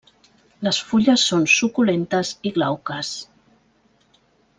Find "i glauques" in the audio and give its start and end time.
2.51-3.13